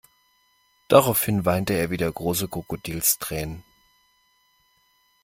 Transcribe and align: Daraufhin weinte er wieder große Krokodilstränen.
Daraufhin 0.87 1.45
weinte 1.45 1.73
er 1.73 1.91
wieder 1.91 2.11
große 2.11 2.47
Krokodilstränen. 2.47 3.63